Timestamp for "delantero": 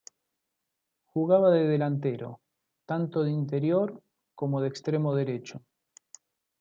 1.67-2.41